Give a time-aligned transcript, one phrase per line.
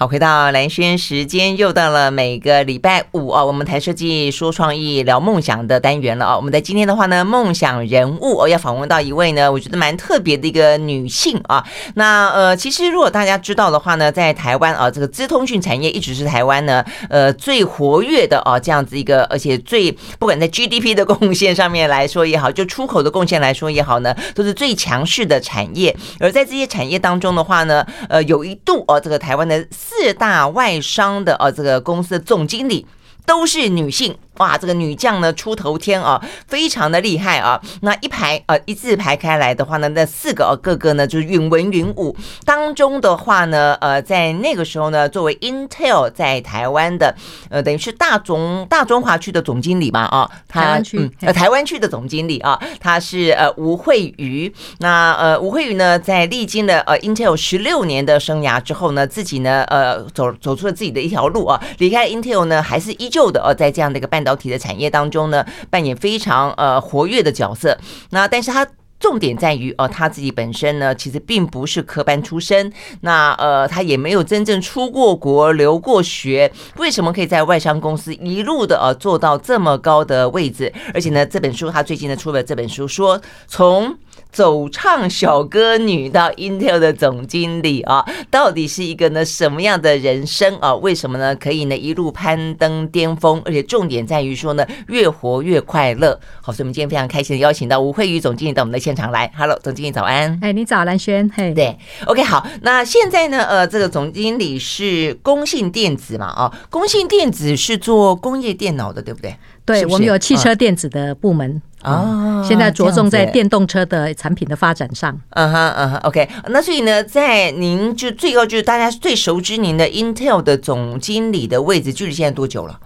[0.00, 6.34] 好，回到蓝轩时间，又到了每个礼拜五啊，我们谈设计、说创意、聊梦想的单元了啊。
[6.34, 11.62] 我们在今天的话呢，梦想人物哦，要访问到一位呢，我觉得蛮特别的一个女性啊。
[11.96, 25.94] 那呃，其实如果大家知道的话呢，在台湾啊，这个资通讯产业一直是台湾呢呃最活跃的啊，这样子一个，而且最不管在 GDP 的贡献上面来说也好，就出口的贡献来说也好呢，都是最强势的产业。
[26.18, 29.62] 而在这些产业当中的话呢，呃，有一度哦，这个台湾的。
[29.90, 32.86] 四大外商的呃这个公司的总经理
[33.26, 34.16] 都是女性。
[34.40, 37.60] 哇，这个女将呢出头天啊，非常的厉害啊！
[37.82, 42.16] 那一排呃一字排开来的话呢，那四个个个呢就是云文云武。
[42.46, 47.14] 当中的话呢，呃，在那个时候呢，作为 Intel 在台湾的
[47.50, 54.50] 呃等于是大中大中华区的总经理吧啊，他台湾区、嗯、呃台湾区的总经理啊，他是呃吴惠瑜。
[54.78, 67.78] 那呃吴惠瑜呢，在历经了呃 Intel 十六年的生涯之后呢，自己呢呃走走出了自己的一条路啊，离开 Intel 呢还是依旧的呃在这样的一个半导体的产业当中呢，扮演非常呃活跃的角色。
[68.10, 68.66] 那但是他
[68.98, 72.70] 重点在于，呃，他自己本身呢，其实并不是科班出身。
[73.00, 76.52] 那呃，他也没有真正出过国、留过学。
[76.76, 80.72] 为什么可以在外商公司一路的呃做到这么高的位置？
[80.92, 83.96] 而且呢，这本书他最近呢出了这本书，说从。
[84.30, 90.74] 走唱小歌女到 Intel 的总经理啊，到底是一个呢什么样的人生啊？
[90.74, 93.42] 为什么呢可以呢一路攀登巅峰？
[93.44, 96.18] 而且重点在于说呢越活越快乐。
[96.40, 99.32] 好，所以我们今天非常开心的邀请到吴慧宇总经理到我们的现场来。
[99.36, 100.38] Hello，总经理早安。
[100.42, 101.30] 哎，你早，兰轩。
[101.34, 102.46] 嘿，对，OK，好。
[102.62, 106.26] 那现在呢，呃，这个总经理是工信电子嘛？
[106.26, 109.36] 啊，工信电子是做工业电脑的，对不对？
[109.70, 111.60] 对，我们有汽车电子的部门。
[111.82, 115.18] 哦，现在着重在电动车的产品的发展上。
[115.30, 116.28] 嗯哼嗯哼，OK。
[116.48, 122.78] 那所以呢，在您就最高就是大家最熟知您的 Intel 的总经理的位置，距离现在多久了？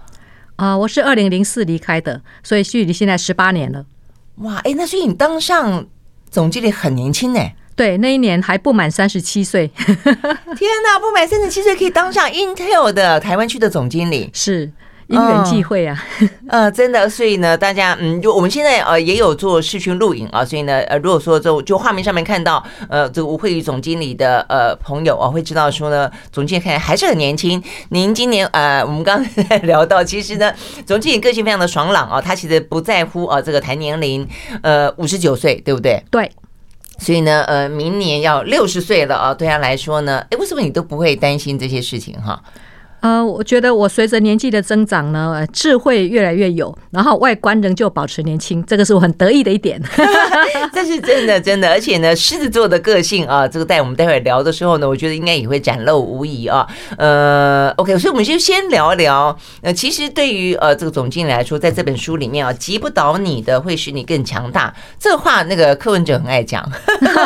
[0.55, 3.83] 啊，我是二零零四离开的，所以距离现在十八年了。
[4.35, 5.85] 哇，哎，那所以你当上
[6.29, 7.41] 总经理很年轻呢？
[7.75, 9.67] 对，那一年还不满三十七岁。
[9.67, 14.29] 天哪，不满三十七岁可以当上 Intel 的台湾区的总经理？
[14.33, 14.71] 是。
[15.07, 16.03] 因缘际会啊，
[16.49, 27.61] 呃，真的，所以呢，大家，嗯，就我们现在呃也有做视讯录影啊，所以呢，呃，如果说就就画面上面看到，呃，这个吴慧宇总经理的呃朋友啊，会知道说呢，总经理看来还是很年轻。
[27.89, 30.51] 您今年呃，我们刚才 聊到，其实呢，
[30.85, 34.27] 总经理个性非常的爽朗啊，他其实不在乎啊这个谈年龄，
[34.63, 36.03] 呃，五十九岁，对不对？
[36.09, 36.31] 对。
[36.97, 42.41] 所以呢，呃，明年要六十岁了啊，对他来说呢，哎，为什么你都不会担心这些事情哈？
[43.05, 49.79] 呃，我觉得我随着年纪的增长呢，智慧越来越有，然后外观仍旧保持年轻，这个是我很得意的一点。
[50.73, 56.67] 这是真的，真的，而且呢，狮子座的个性啊，这个在我们待会聊的时候呢，我觉得应该也会展露无遗啊。
[56.97, 59.37] 呃，OK，所以我们就先聊一聊。
[59.61, 64.73] 呃，其实对于呃这个总经理来说，在这本书里面啊，击不倒你的会使你更强大。
[64.99, 66.67] 这话那个柯文哲很爱讲，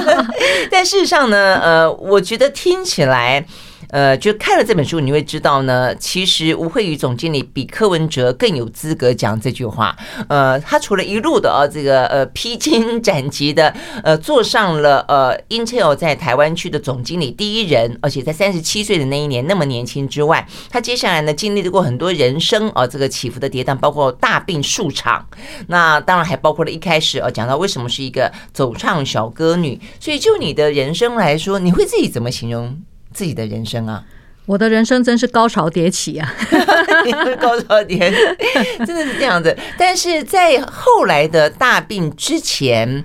[0.69, 3.45] 但事实上呢，呃，我觉得听起来。
[3.89, 9.95] 呃，就看了这本书，你会知道呢，其实吴惠宇总经理比柯文哲更有资格讲这句话。
[10.27, 13.73] 呃，他除了一路的呃这个呃披荆斩棘的
[14.03, 25.25] 呃坐上了呃 Intel 在台湾区的总经理第一人，而且在三十七岁的那一年那么年轻之外，他接下来呢经历过很多人生啊、这个起伏的跌宕，包括大病数场，
[25.67, 29.79] 那当然还包括了一开始啊、呃、讲到为什么是一个走唱小歌女。
[29.99, 32.77] 所以就你的人生来说，你会自己怎么形容？
[33.13, 34.03] 自己的人生啊，
[34.45, 36.33] 我的人生真是高潮迭起啊！
[37.39, 39.55] 高潮迭起，真的是这样子。
[39.77, 43.03] 但是在后来的大病之前。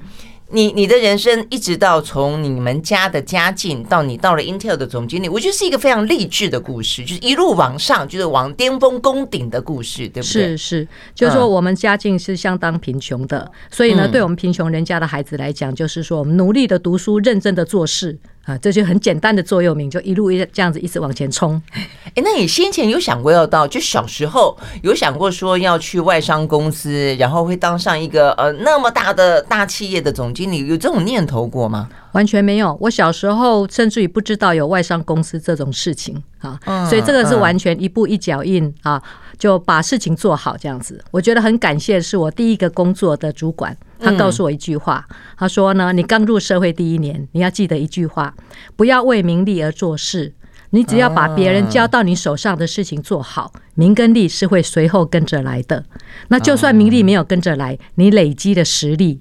[0.50, 10.56] 你你的人生一直到从你们家的家境到你到了 Intel 的总经理，我觉得是一个非常励志的故事，就是一路往上，就是往巅峰攻顶的故事，对不对？
[10.56, 21.60] 是是，就是说我们家境是相当贫穷的，所以呢，对我们贫穷人家的孩子来讲，就是说我们努力的读书，认真的做事啊，这就很简单的座右铭，就一路一这样子一直往前冲。
[21.72, 31.88] 哎，那你先前有想过要到，就小时候有想过说要去外商公司，然后会当上一个呃那么大的大企业的总经理，有这种念头过吗？
[32.12, 36.58] 完全没有，我小时候甚至于不知道有外商公司这种事情啊，
[36.88, 39.02] 所以这个是完全一步一脚印啊，
[39.38, 41.02] 就把事情做好这样子。
[41.10, 48.34] 我觉得很感谢是我第一个工作的主管，他告诉我一句话，他说呢，你刚入社会第一年，你要记得一句话，
[48.76, 50.32] 不要为名利而做事。
[50.70, 55.84] 你只要把别人交到你手上的事情做好，名跟利是会随后跟着来的。
[56.26, 59.20] 那就算名利没有跟着来，你累积的实力。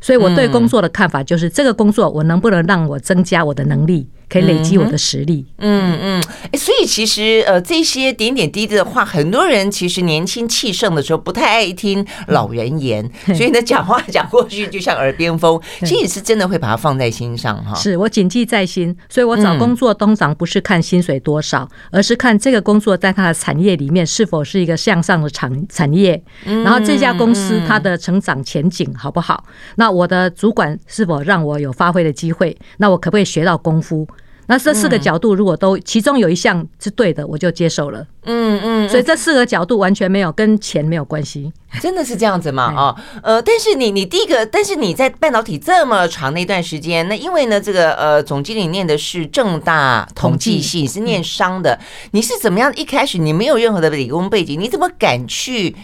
[0.00, 5.44] 所以我对工作的看法就是，这个工作我能不能让我增加我的能力，可以累积我的实力。
[5.58, 15.60] 嗯嗯，哎，所以其实呃，这些点点滴滴的话，很多人其实年轻气盛的时候不太爱听老人言， 嗯、所以呢，讲话讲过去就像耳边风。
[15.80, 17.74] 其实也是真的会把它放在心上哈。
[17.74, 29.44] 是我谨记在心，所以我找工作通常不是看薪水多少，嗯、而是看这个工作在它的产业里面是否是一个向上的产产业，然后这家公司它的成长前景好不好？
[29.76, 32.56] 那我的主管是否让我有发挥的机会？
[32.78, 34.06] 那我可不可以学到功夫？
[34.52, 38.06] 那这四个角度如果都其中有一项是对的，我就接受了。
[38.24, 41.50] 嗯嗯，所以这四个角度完全没有跟钱没有关系，
[41.80, 42.64] 真的是这样子吗？
[42.76, 52.70] 啊，呃，但是你你第一个，但是你在半导体这么长的一段时间，那因为呢，这个呃总经理念的是正大统计系，是念商的，你是怎么样？
[52.76, 55.74] 一开始你没有任何的理工背景，你怎么敢去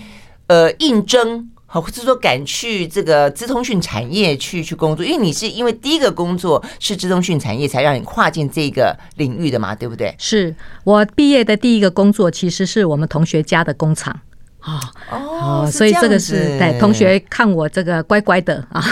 [0.48, 1.48] 呃应征？
[1.70, 10.14] 好，或者说敢去这个资通讯产业去去工作，因为你是因为第一个工作是资通讯产业，才让你跨进这个领域的嘛，对不对？
[10.18, 10.54] 是
[10.84, 14.18] 我毕业的第一个工作，其实是我们同学家的工厂
[14.60, 14.80] 啊
[15.10, 18.82] 哦，所以这个是对同学看我这个乖乖的啊，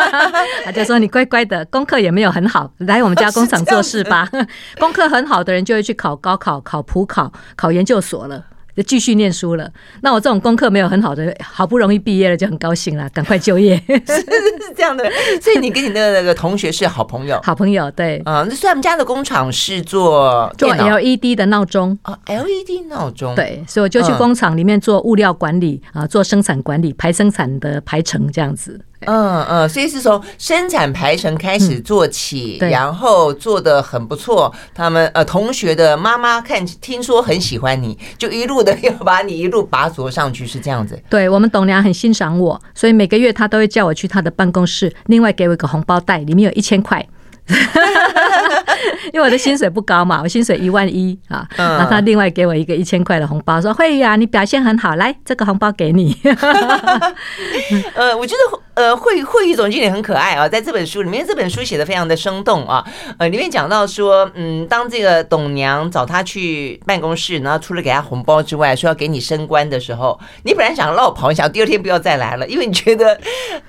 [0.64, 4.26] 他就说你乖乖的，功课也没有很好，来我们家工厂做事吧。
[4.80, 8.46] 功课很好的人就会去考高考、考普考、考研究所了。
[8.76, 9.70] 就继续念书了。
[10.02, 13.76] 那我这种功课没有很好的，好不容易毕业了，就很高兴了，赶快就业。
[13.86, 15.04] 是 是这样的，
[15.40, 18.20] 所以你跟你的那个同学是好朋友，好朋友对。
[18.24, 23.34] 啊，那所以他们家的工厂是做做 LED 的闹钟啊，LED 闹钟。
[23.34, 28.80] 对，所以我就去工厂里面做物料管理啊，做生产管理，排生产的排程这样子。
[29.00, 34.52] 嗯嗯，所以是从生产排程开始做起，嗯、然后做的很不错。
[34.74, 40.98] 他们呃同学的妈妈看听说很喜欢你，就一路的要把你一路拔擢上去，是这样子。
[41.10, 47.06] 对，我们董娘很欣赏我，所以每个月他都会叫我去他的办公室，另外给我一个红包袋，里面有一千块。
[49.12, 56.16] 因为我的薪水不高嘛，我薪水一万一啊，然后他另外给我一个一千块的红包，说会呀，你表现很好，来这个红包给你。
[57.94, 62.84] 呃，我觉得呃会会议总经理很可爱啊，在这本书里面，这本书写的非常的生动啊，
[63.18, 73.20] 呃，里面讲到说，嗯，当这个董娘找他去办公室，然后除了给他红包之外，说要给你升官的时候，你本来想落跑，你想第二天不要再来了，因为你觉得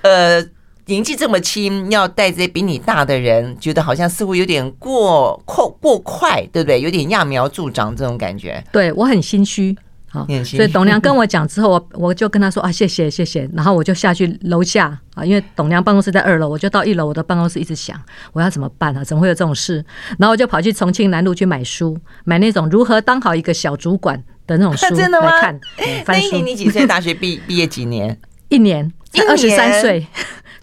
[0.01, 0.45] 呃。
[0.87, 6.79] 年纪这么轻，要带这些比你大的人，觉得好像似乎有点过过过快，对不对？
[6.79, 8.63] 有点揠苗助长这种感觉。
[8.71, 9.75] 对，我很心虚，
[10.07, 17.99] 好，所以董娘跟我讲之后，我我就跟他说啊，谢谢谢谢，然后我就下去楼下啊，因为董娘办公室在二楼，我就到一楼我的办公室一直想
[18.33, 19.03] 我要怎么办啊？
[19.03, 19.83] 怎么会有这种事？
[20.19, 25.59] 然后我就跑去重庆南路去买书，买那种如何当好一个小主管的那种书来看。
[26.05, 26.85] 那一年你几岁？
[26.85, 28.15] 大学毕毕业几年？
[28.49, 30.05] 一年，才二十三岁。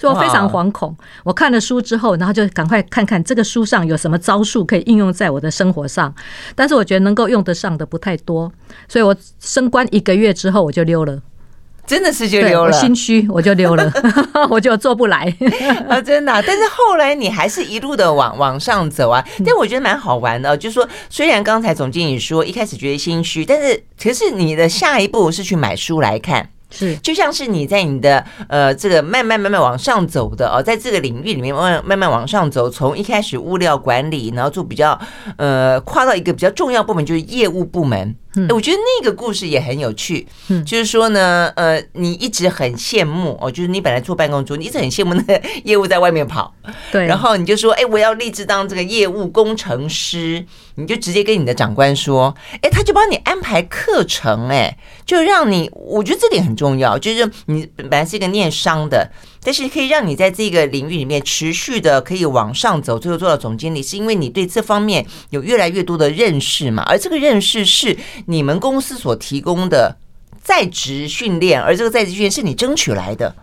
[0.03, 6.13] 所以我非常惶恐，我看了书之后，然后就赶快看看这个书上有什么招数可以应用在我的生活上。
[6.57, 8.51] 但是我觉得能够用得上的不太多，
[8.89, 11.23] 所以我升官一个月之后我就溜了，
[11.87, 13.93] 真的是就溜了，心虚我就溜了，
[14.51, 15.33] 我就做不来。
[15.89, 16.33] 啊，真的。
[16.45, 26.49] 但是后来你还是一路的往往上走啊，但我觉得蛮好玩的，就是说虽然刚才总经理说一开始觉得心虚，但是可是你的下一步是去买书来看。
[26.73, 34.99] 是，就像是你在你的呃这个慢慢慢慢往上走的哦，在这个领域里面慢慢慢慢往上走，从一开始物料管理，然后做比较
[35.37, 38.17] 呃跨到一个比较重要部门，就是业务部门。
[38.37, 40.27] 嗯，我觉得那个故事也很有趣。
[40.48, 46.55] 嗯，就是说呢，呃，你一直很羡慕哦，就是你本来坐办公桌，你一直很羡慕那个业务在外面跑。
[46.91, 50.44] 对，然后你就说，哎，我要立志当这个业务工程师，
[50.77, 59.10] 你就直接跟你的长官说，哎，他就帮你安排课程，哎，就让你，我觉得这点很重要，就是你本来是一个念商的。
[59.44, 66.82] 但是可以让你在这个领域里面持续的可以往上走，最后做到总经理，是因为你对这方面有越来越多的认识嘛？
[66.84, 67.96] 而这个认识是
[68.27, 69.96] 你们公司所提供的
[70.43, 73.34] 在职训练，而这个在职训练是你争取来的。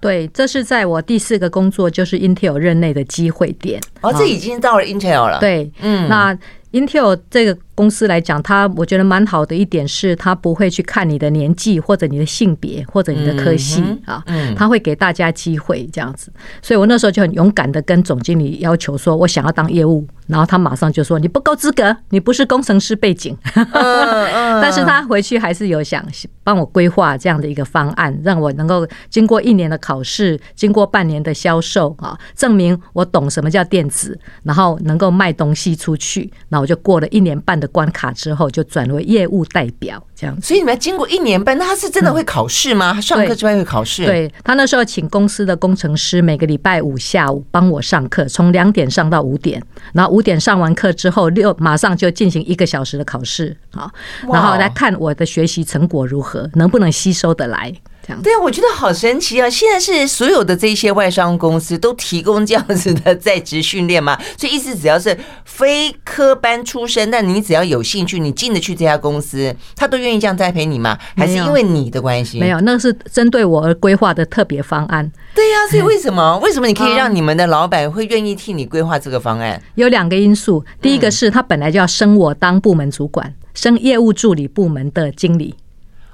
[0.00, 3.80] 对，这是在我第四个工作，就是 Intel 任内的机会点。
[4.00, 5.38] 哦，这已经到了 Intel 了。
[5.38, 6.36] 对，嗯，那
[6.72, 7.56] Intel 这个。
[7.74, 14.22] 公司来讲，他我觉得蛮好的一点是，他不会去看你的年纪或者你的性别或者你的科系啊，
[14.54, 16.30] 他会给大家机会这样子。
[16.60, 23.34] 所以我那时候就很勇敢的跟总经理要求说，我想要当业务，然后他马上就说你不够资格，你不是工程师背景。
[24.60, 26.06] 但是他回去还是有想
[26.44, 36.30] 帮我规划这样的一个方案，让我能够经过一年的考试，经过半年的销售啊，证明我懂什么叫电子，然后能够卖东西出去。
[36.50, 37.61] 那我就过了一年半。
[37.62, 40.36] 的关卡之后，就转为业务代表这样。
[40.42, 42.92] 所以你们要经过一年半，那他是真的会考试吗？
[42.92, 44.04] 他上课之外会考试？
[44.04, 49.62] 对，他那时候请公司的工程师每个礼拜五下午帮我上课，从两点上到五点，
[49.94, 53.88] 然后五点上完课之后六马上就进行一个小时的考试好，
[54.32, 57.72] 然后来看我的学习成果如何，能不能吸收得来。
[58.22, 59.48] 对啊，我觉得好神奇啊！
[59.48, 64.18] 现在是所有的这些外商公司都提供这样子的在职训练嘛？
[64.36, 70.98] 所以意思只要是非科班出身，但你只要有兴趣，你进得去这家公司，他都愿意这样栽培你吗？
[71.16, 72.38] 还是因为你的关系？
[72.40, 75.10] 没有，那是针对我而规划的特别方案。
[75.34, 76.38] 对呀、啊，所以为什么？
[76.42, 79.62] 为什么你可以让你们的老板会愿意替你规划这个方案？
[79.76, 85.54] 有两个因素，第一个是他本来就要升我当部门主管，升业务助理部门的经理。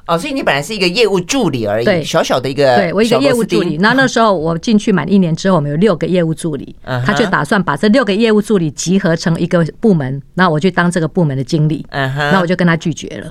[0.08, 3.76] 哦，所以你本来是一个业务助理而已，对，小小的一个，对我一个业务助理。
[3.76, 6.74] 那那时候我进去满一年之后，我们有六个业务助理，
[7.04, 13.30] 他就打算把这六个业务助理集合成一个部门，那我去当这个部门的经理，那我就跟他拒绝了。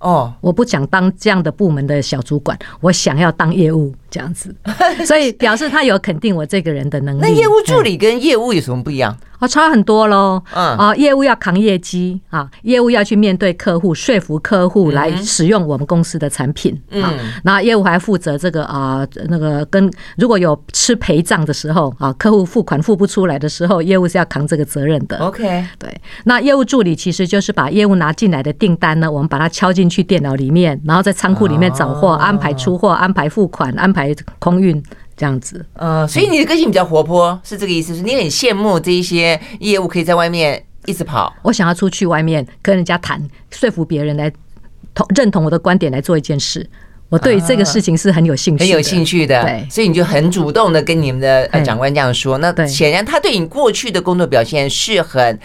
[0.00, 4.54] 哦，我不想当这样的部门的小主管，我想要当业务这样子，
[5.06, 7.20] 所以表示他有肯定我这个人的能力。
[7.22, 9.16] 那业务助理跟业务有什么不一样？
[9.38, 10.42] 啊，差很多喽！
[10.54, 17.12] 嗯啊，业务要扛业绩啊，业务要去面对客户，说服客户来使用我们公司的产品啊。
[17.44, 25.18] 那业务还负责这个啊，那个跟如果有吃陪账的时候啊，客户付款付不出来的时候，业务是要扛这个责任的。
[25.18, 26.00] OK，对。
[26.24, 34.82] 那业务助理其实就是把业务拿进来的订单呢，我们把它敲进去电脑里面，然后在仓库里面找货，安排出货，安排付款，安排空运。
[35.16, 37.96] 这样子，呃，所以你的个性比较活泼，是这个意思？
[37.96, 41.34] 是你很羡慕这一些业务可以在外面一直跑。
[41.42, 43.20] 我想要出去外面跟人家谈，
[43.50, 44.30] 说服别人来
[44.92, 46.68] 同认同我的观点来做一件事。
[47.08, 49.42] 我对于这个事情是很有兴趣，很有兴趣的。
[49.42, 52.36] 对，所以你就很主动的跟你们的长官这样说。
[52.38, 55.38] 那显然他对你过去的工作表现是很。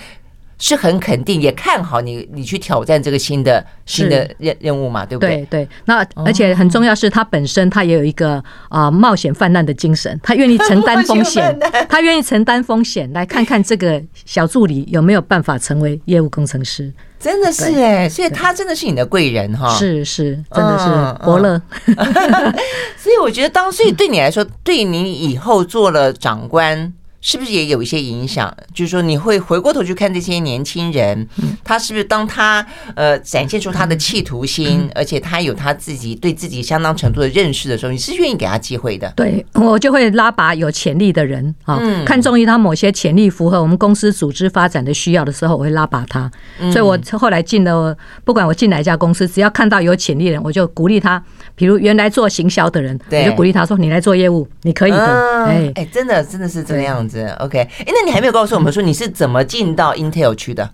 [0.62, 5.38] 是很肯定，也看好你，你去挑战这个新的新的任任务嘛，对不对？
[5.38, 5.70] 对对。
[5.86, 8.36] 那而且很重要是，他本身他也有一个
[8.70, 16.94] 啊、呃、冒险泛滥的精神，他愿意承担风险， 他愿意承担风险，来看看这个小助理有没有办法成为业务工程师。
[17.20, 19.76] 真的是哎，所以他真的是你的贵人哈。
[19.76, 21.60] 是是，真的是伯乐。
[22.98, 26.94] 所以我觉得，当所以对你来说，对你以后做了长官。
[27.22, 28.52] 是不是也有一些影响？
[28.74, 31.28] 就是说，你会回过头去看这些年轻人，
[31.64, 39.12] 他是不是当他呃展现出他的企图心，而且他有他自己对自己相当程度的认识的时候，你是愿意给他机会的？
[39.16, 46.30] 对，我就会拉拔有潜力的人啊，看中于他某些潜力符合我们公司组织发展的需要的时候，我会拉拔他。
[46.72, 51.24] 所以我后来进了，不管我进哪一家公司，只要看到有潜力的人，我就鼓励他。
[51.54, 57.11] 比如原来做行销的人，我就鼓励他说：“你来做业务，你可以的。”哎哎，真的真的是这样子。
[57.40, 60.70] OK，哎，那你还没有告诉我们说你是怎么进到 Intel 去的？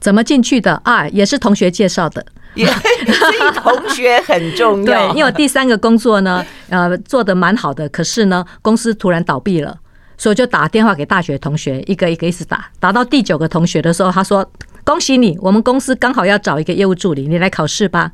[0.00, 1.06] 怎么进去的啊？
[1.08, 5.08] 也是同学介绍的， 所以同学很重要。
[5.08, 9.78] 对，因为我第三个工作呢，呃，做的蛮好的，可是呢，公司突然倒闭了，
[10.18, 14.44] 所以我就打电话给大学同学，一个一个一直打，打到第九个同学的时候，他说
[14.84, 18.10] ：“恭喜你，我们公司刚好要找一个业务助理，你来考试吧。”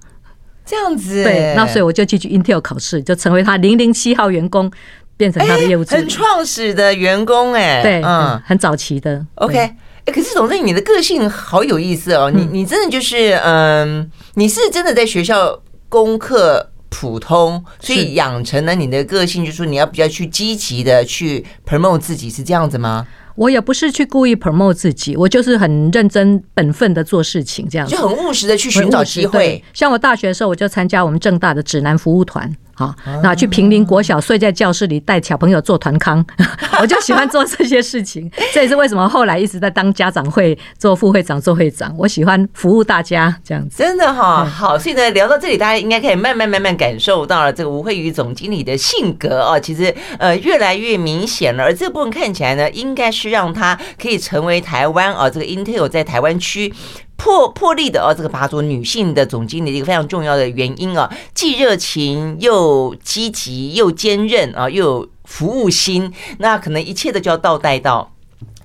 [0.66, 4.70] 这样子，对，那所以我就进去 Intel 考试，就成为他零零七号员工。
[5.18, 9.26] 变成他的业务助理，很创始的员工哎，对，嗯，很早期的。
[9.34, 9.74] OK，哎，
[10.06, 15.60] 可是总之你的个性好有意思哦，你你真的就是嗯，你是真的在学校
[15.90, 23.06] 功课普通，所以养成了你的个性，就是说你要比较去积极的去 promote 自己，是这样子吗？
[23.34, 29.62] 我也不是去故意 promote 自己，我就是很认真本分的做事情，这样子，就很务实的去寻找机会。
[29.74, 32.52] 像我大学的时候，我就参加我们正大的指南服务团。
[32.78, 32.94] 好，
[33.24, 36.24] 那去平林国小睡在教室里带小朋友做团康，
[36.80, 38.30] 我就喜欢做这些事情。
[38.54, 41.92] 这也是为什么后来一直在当家长会做副会长、做会长。
[41.98, 43.78] 我喜欢服务大家这样子。
[43.78, 51.64] 真的哈，好，所以呢，聊到这里，大家应该可以慢慢慢慢感受到了这个吴惠宇总经理的性格哦，其实呃越来越明显了。
[51.64, 56.72] 而这部分看起来呢，应该是让他可以成为台湾哦这个 Intel 在台湾区。
[57.18, 68.10] 破破例的哦，这个拔擢女性的总经理一个非常重要的原因啊，既热情又积极又坚韧啊，又有服务心，那可能一切的就要倒带到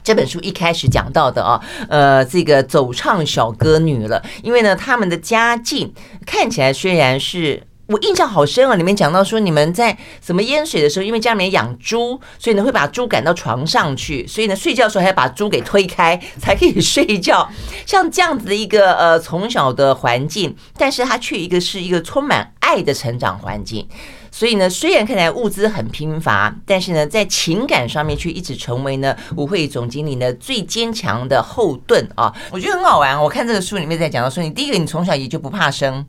[0.03, 5.93] 这本书一开始讲到的啊，呃，这个走唱小歌女了，因为呢，他们的家境
[6.25, 7.63] 看起来虽然是。
[7.93, 8.73] 我印象好深啊！
[8.73, 17.47] 里面讲到说，你们在什么淹水的时候，因为家里面养猪，所以呢会把猪赶到床上去，所以呢睡觉的时候还要把猪给推开才可以睡觉。
[17.85, 23.87] 像这样子的一个呃从小的环境，但是他却一个是一个充满爱的成长环境。
[24.35, 32.33] 所以呢，虽然看起来物资很贫乏，但是呢，在情感上面却一直成为呢吴慧总经理呢最坚强的后盾啊！
[32.51, 33.21] 我觉得很好玩。
[33.21, 36.03] 我看这个书里面在讲到说，你第一个你从小也就不怕生，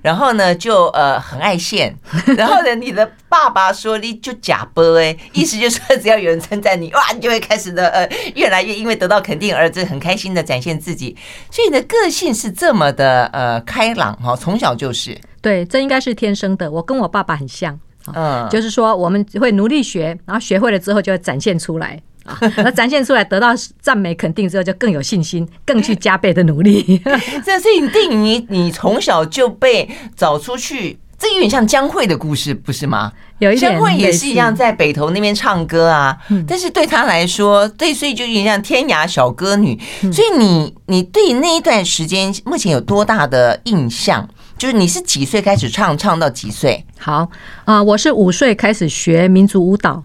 [0.00, 1.94] 然后呢就呃很爱现，
[2.34, 11.14] 然后呢你的爸爸说你就假播哎，意思就是说只要有人称赞你哇，你就会开始的呃越来越因为得到肯定而这很开心的展现自己。
[11.50, 15.16] 所以你的个性是这么的呃开朗哈，从小就是。
[15.42, 16.70] 对，这应该是天生的。
[16.70, 17.78] 我跟我爸爸很像，
[18.14, 22.36] 嗯，就是说我们会努力学，然后学会了之后就会展现出来 啊。
[22.56, 23.50] 那展现出来得到
[23.80, 27.00] 赞美肯定之后，就更有信心，更去加倍的努力。
[27.44, 33.12] 这是你电影，你你从小就被找出去，这有点像江蕙的故事，不是吗？
[33.38, 36.16] 有一点，江蕙也是一样，在北投那边唱歌啊。
[36.46, 39.78] 但是对他来说，对，所以就有点像天涯小歌女。
[40.12, 44.28] 所以你你对那一段时间目前有多大的印象？
[44.58, 46.82] 就是你是几岁开始唱，唱到几岁？
[46.98, 47.28] 好
[47.66, 50.02] 啊，我是五岁开始学民族舞蹈，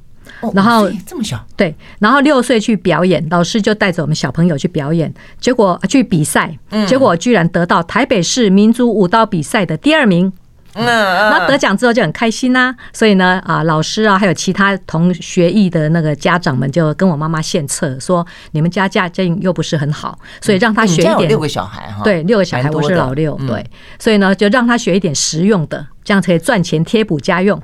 [0.54, 10.32] 然后这么小，对，然后六岁去表演，老师就带着我们小朋友去表演，结果去比赛，结果居然得到台北市民族舞蹈比赛的第二名。
[10.74, 21.28] 嗯，那得奖之后就很开心呐，所以呢，啊，老师啊，还有其他同学艺的那个家长们，就跟我妈妈献策，说你们家家境又不是很好，所以让他学一点。
[21.28, 23.66] 六个小孩哈，对，六个小孩，我是老六，对，
[24.00, 27.62] 所以呢，就让他学一点实用的，这样可以赚钱贴补家用。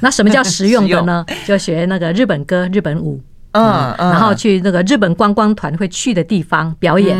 [0.00, 1.24] 那什么叫实用的呢？
[1.46, 3.20] 就学那个日本歌、日本舞，
[3.52, 7.16] 嗯，然后去那个日本观光团会去的地方表演，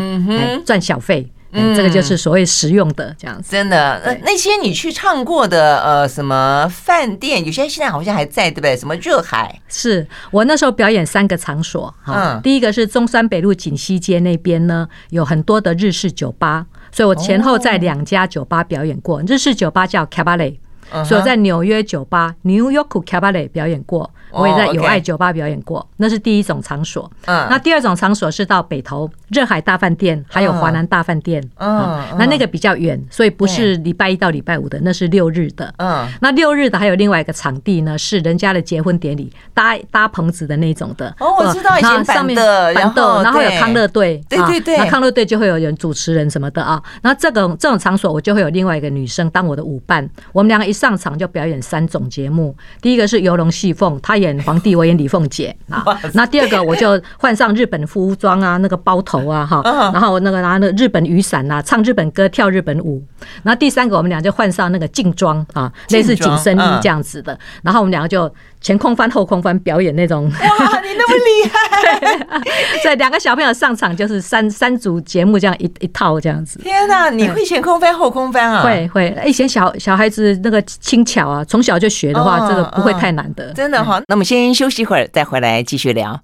[0.65, 1.31] 赚小费。
[1.51, 3.51] 嗯，这个就是所谓实用的这样子。
[3.51, 8.77] 真的，那那些你去唱过的呃，什么饭店，有些现在好像还在，对不对？
[8.77, 9.59] 什么热海？
[9.67, 12.39] 是我那时候表演三个场所哈。
[12.43, 19.21] 第一个是中山北路锦西街那边呢，有很多的日式酒吧，所以我前后在两家酒吧表演过。
[19.23, 20.57] 日式酒吧叫 Cabaret，
[21.05, 24.09] 所以我在纽约酒吧 New York Cabaret 表演过。
[24.31, 27.11] 我也在友爱酒吧表演过，那是第一种场所。
[27.25, 31.43] 嗯，那第二种场所是到北投热海大饭店，还有华南大饭店。
[31.57, 35.73] 嗯，那那个比较远，所以不是礼拜一到礼拜五的，那是六日的。
[35.77, 41.11] 嗯，那六日的还有另外一个场地呢，是人家的结婚典礼，搭搭棚子的那种的。
[41.19, 46.79] 哦，我知道以前上面的，然后然后有康乐队，对对对，那康乐队就会有人主持人什么的啊。
[47.01, 52.55] 那这种这种场所，我就会有另外一个女生当我的舞伴，我们两个一上场就表演三种节目。
[52.81, 55.83] 第一个是游龙戏凤，他演皇帝，我演李凤姐啊。
[56.13, 59.61] 那第二个我就换上日本服装啊，那个包头啊哈，
[59.93, 63.03] 然后那个拿那日本雨伞啊，唱日本歌，跳日本舞。
[63.43, 67.37] 然后第三个我们俩就换上那个劲装啊，类似紧身衣这样子的。
[67.61, 70.25] 然后我们两个就前空翻后空翻表演那种。
[70.25, 72.39] 哇，你那么厉害！
[72.81, 76.59] 所以两个小朋友上场就是三三组节目这样一一套这样子。
[76.59, 78.63] 天哪，你会前空翻后空翻啊？
[78.63, 83.53] 会会，以前小小孩子那个轻巧啊，从小就学的话，这个不会太难的。
[83.53, 84.49] 真的哈，那我们先。
[84.59, 86.19] 休息一会儿，再回来继续聊。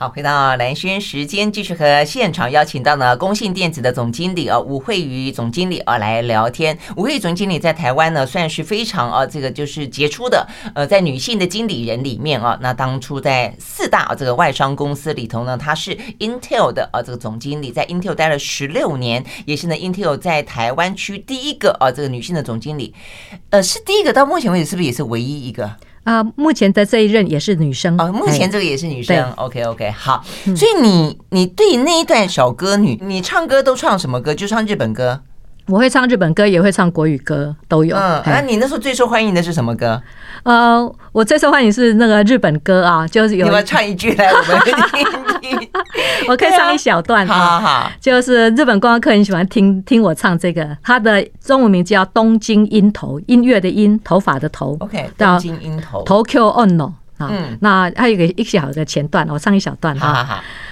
[0.00, 6.78] 好，回到蓝轩时间，继续和现场邀请到呢工信电子的总经理啊吴慧宇总经理啊来聊天。
[6.94, 22.94] 吴慧宇总经理在台湾呢算是非常啊这个就是杰出的呃在女性的经理人里面啊，那当初在四大啊这个外商公司里头呢，她是 Intel 的啊这个总经理，在 Intel 待了十六年，也是呢 Intel 在台湾区第一个啊这个女性的总经理，
[23.50, 25.68] 呃是第一个，到目前为止是不是也是唯一一个？
[26.08, 28.10] 啊，目前的这一任也是女生哦。
[28.10, 29.30] 目前这个也是女生。
[29.32, 30.24] OK OK，好。
[30.56, 34.34] 所以你你对那一段小歌女，你唱歌都唱什么歌？
[34.34, 35.20] 就唱日本歌。
[35.66, 37.94] 我会唱日本歌，也会唱国语歌，都有。
[37.94, 40.02] 嗯，那你那时候最受欢迎的是什么歌？
[40.44, 43.44] 呃，我最受欢迎是那个日本歌啊，就是有。
[43.44, 45.27] 你们唱一句来，我们听听。
[46.28, 47.26] 我可以唱一小段。
[47.26, 47.90] 好好。
[48.00, 54.76] 就是日本观光客很喜欢听听我唱这个，它的中文名叫《东京音头》，音乐的音，头发的头。
[54.80, 55.10] OK。
[55.16, 56.04] 东京音头。
[56.04, 60.42] Tokyo Ono 啊，那还有一个一小的前段，我唱一小段哈。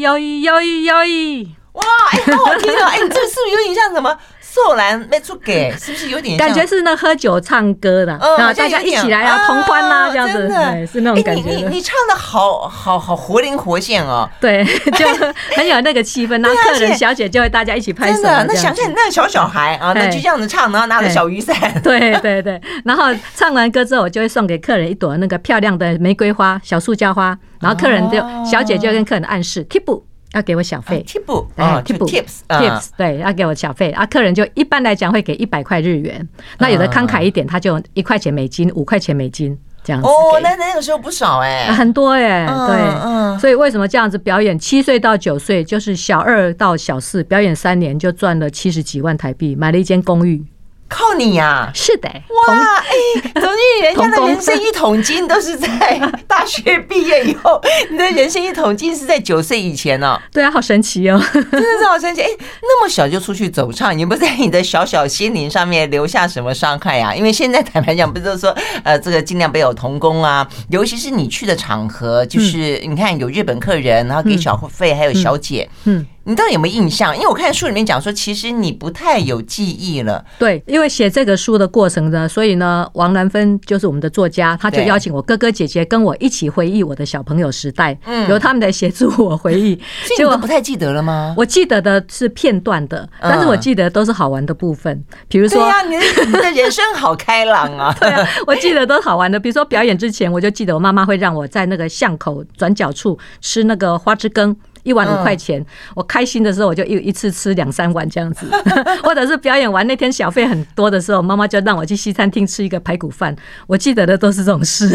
[0.00, 1.82] 摇一摇一摇一，哇！
[2.12, 2.88] 哎，好好听啊！
[2.88, 4.18] 哎，你这是不是有点像什么
[4.52, 11.42] 受难没出给， 是不是有点感觉是那喝酒唱歌的，然后，大家一起来啊，同欢呐，这样子，对，是那种感觉。
[11.42, 14.64] 你你你唱的好好好活灵活现哦，对，
[14.98, 15.06] 就
[15.54, 18.22] 很有那个气氛，然后客人小姐就会大家一起拍手。
[18.22, 23.04] 那想想那个小小孩啊，那就这样子唱，然后拿着小雨伞，对对对， 然后
[23.36, 30.02] 唱完歌之后，我就会送给客人一朵那个漂亮的玫瑰花，小塑胶花，然后客人就小姐就跟客人暗示 keep。
[30.32, 34.06] 要给我小费，tip 啊，tips，tips，对，要给我小费啊。
[34.06, 36.26] 客人就一般来讲会给一百块日元，
[36.58, 40.08] 那有的慷慨一点，他就一块钱美金、五块钱美金这样子。
[40.08, 44.58] 哦，那那个时候不少哎，很多哎，对，所以为什么这样子表演？
[44.58, 50.44] 七岁到九岁就是小二到小四表演三年，就赚了七十几万台币，买了一间公寓。
[50.90, 51.70] 靠你呀！
[51.72, 60.20] 是的，哇，哎，总经理，人家的人生一桶金都是在大学毕业以后，你的人生一桶金是在九岁以前呢。
[60.32, 62.20] 对啊，好神奇哦，真的是好神奇。
[62.22, 62.26] 哎，
[62.62, 67.14] 那么小就出去走唱，你不在你的小小心灵上面留下什么伤害呀？
[67.14, 76.04] 因为现在坦白讲，不是说呃，这个尽量不要有童工啊，尤其是你去的场合，就是你看有日本客人，然后给小费，还有小姐，嗯。
[76.24, 77.14] 你到底有没有印象？
[77.16, 80.24] 因为我看书里面讲说，其实你不太有记忆了。
[80.38, 89.78] 对，因为写这个书的过程呢，所以呢，王兰芬就是我们的作家，他就邀请我哥哥姐姐跟我一起回忆我的小朋友时代，嗯，由他们来协助我回忆。
[90.16, 91.34] 结果不太记得了吗？
[91.36, 95.02] 我记得的是片段的，但是我记得都是好玩的部分。
[95.28, 97.94] 比如说，对呀，你你的人生好开朗啊！
[97.98, 99.40] 对啊，我记得都是好玩的。
[99.40, 104.54] 比如说表演之前，我就记得我妈妈会让我在那个巷口转角处吃那个花枝羹。
[104.82, 105.64] 一碗五块钱，
[105.94, 108.46] 我开心的时候我就一一次吃两三碗这样子，
[109.02, 113.34] 或者是表演完那天小费很多的时候，妈妈就让我去西餐厅吃一个排骨饭。
[113.66, 114.88] 我记得的都是这种事，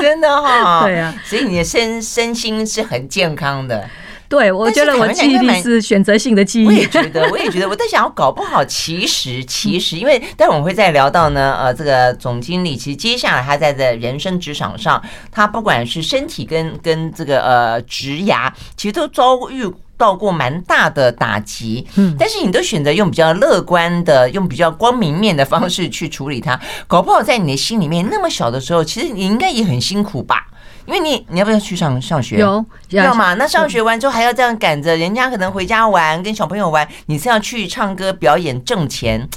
[0.00, 0.84] 真的哈。
[0.86, 3.88] 对啊，所以你的身身心是很健康的。
[4.30, 6.66] 对，我觉得我记忆力是选择性的记忆。
[6.66, 21.84] 我也觉得，我也觉得，我在想，我搞不好其实其实，因为待会我们会再聊到呢，呃，这个总经理其实接下来他在的人生职场上，他不管是身体跟跟这个呃职涯，其实都遭遇到过蛮大的打击。
[21.96, 30.46] 嗯，但是你都选择用比较乐观的、用比较光明面的方式去处理它，搞不好在你的心里面，那么小的时候，其实你应该也很辛苦吧。
[30.90, 32.38] 因为你你要不要去上上学？
[32.38, 33.34] 有要嘛？
[33.34, 39.28] 那上学完之后还要这样赶着人家可能回家玩，跟小朋友玩，你是要去唱歌表演挣钱，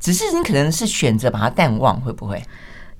[0.00, 2.42] 只是你可能是选择把它淡忘，会不会？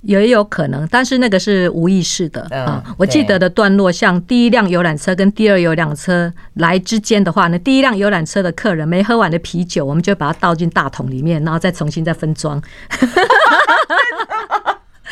[0.02, 2.82] 也有可能，但是那个是无意识的啊。
[2.98, 12.60] 我记得的段落，像第一辆游览车跟第二游览车来之间的话呢，第一辆游览车的客人没喝完的啤酒，我们就把它倒进大桶里面，然后再重新再分装。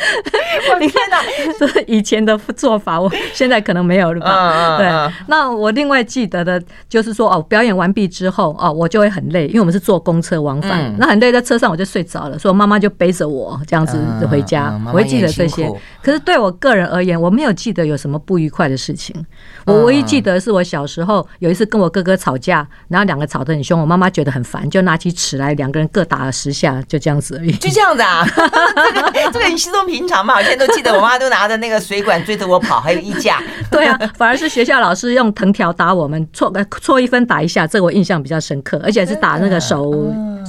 [0.73, 1.17] 我的天哪，
[1.59, 4.77] 这以前的做法，我现在可能没有了吧？
[4.77, 14.79] 对，那我另外记得的就是说，哦，表演完毕之后，哦，我就会很累，因为我们是坐公车往返，那很累，在车上我就睡着了，所以我妈妈就背着我这样子回家。
[14.87, 19.15] 我会记得这些，可是对我个人而言，我没有记得有什么不愉快的事情。
[19.65, 27.51] 我唯一记得是我小时候有一次跟我哥哥吵架，然后两个吵得很凶，我妈妈觉得很烦，就拿起尺来，两个人各打了十下，就这样子而已。
[27.53, 28.25] 就这样子啊？
[28.35, 30.35] 这个这个你稀松平常嘛？
[30.35, 33.43] 我现在都记得，我妈都拿着那个水管追着我跑，还有衣架。
[33.69, 36.51] 对啊，反而是学校老师用藤条打我们，错
[36.81, 39.93] 错一分打一下，这个我印象比较深刻，而且是打那个手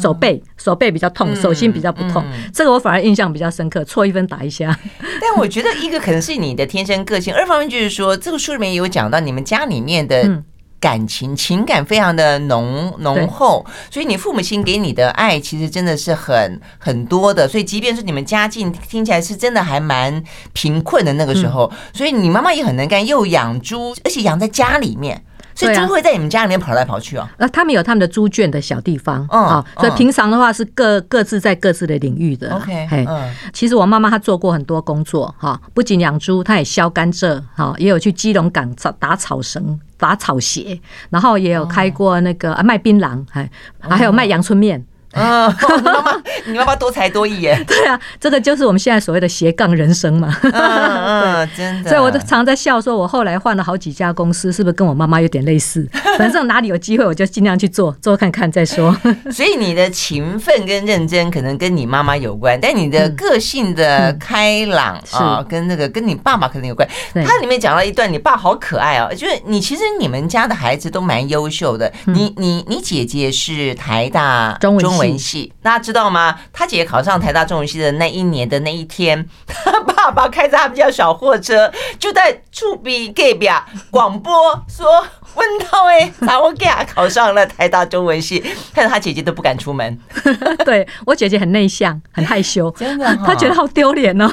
[0.00, 2.24] 手背，手背比较痛，手心比较不痛，
[2.54, 4.78] 这个我反而印象比较深刻，错一分打一下。
[5.20, 10.42] 但我觉得一个可能是你的天生个性，二方面就是说，这个书里面有讲到你们家里面的。
[10.82, 17.46] 感情情感非常的浓浓厚，所以你父母亲给你的爱其实真的是很很多的。
[17.46, 20.20] 所以即便是你们家境听起来是真的还蛮
[20.52, 25.24] 贫困的那个时候，所以你妈妈也很能干，又养猪，而且养在家里面。
[25.54, 27.28] 所以猪会在你们家里面跑来跑去哦。
[27.38, 32.54] 那他们有他们的猪圈的小地方啊，所以平常的话是各各自在各自的领域的。
[32.54, 33.06] OK，
[33.52, 44.84] 其实我妈妈她做过很多工作哈，不仅养猪，她也削甘蔗哈，也有去基隆港打草绳、打草鞋，然后也有开过那个卖槟榔，还还有卖阳春面。
[45.12, 47.62] 啊，你妈妈，你妈妈多才多艺耶！
[47.68, 50.34] 对啊，这个就是我们现在所谓的斜杠人生嘛。
[50.42, 51.90] 嗯嗯，真的。
[51.90, 55.86] 所以我都常在笑说，我后来换了好几家公司，是不是跟我妈妈有点类似？
[56.16, 58.96] 反正哪里有机会，我就尽量去做，做看看再说。
[59.30, 66.88] 所以你的勤奋跟认真，可能跟你妈妈有关，但你的个性的开朗啊，跟那个跟你爸爸可能有关。
[67.14, 71.92] 它里面讲到一段，你爸好可爱哦，就是你其实你们家的孩子都蛮优秀的。
[72.06, 75.01] 你你你姐姐是台大中文。
[75.10, 76.38] 文系，大家知道吗？
[76.52, 83.48] 他姐姐考上台大中文系的那一年的那一天，他 爸爸开着他们家小货车，就在厝边隔壁
[83.90, 84.32] 广播
[84.68, 84.86] 说
[85.34, 88.42] ：“温涛哎，查某囝考上了台大中文系。”
[88.74, 89.98] 看着他姐姐都不敢出门。
[90.64, 94.32] 对，我姐姐很内向，很害羞， 真的，她觉得好丢脸哦。